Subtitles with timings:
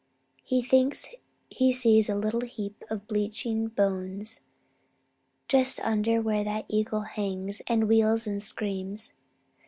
[0.41, 1.09] He thinks
[1.51, 4.39] he sees a little heap of bleaching bones
[5.47, 9.13] just under where that eagle hangs and wheels and screams.